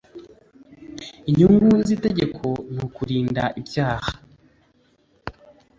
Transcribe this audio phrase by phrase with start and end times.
[1.29, 4.11] inyungu z ‘itegeko nukurinda ibyaha.